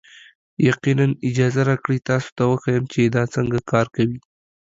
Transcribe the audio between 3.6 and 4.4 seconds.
کار کوي.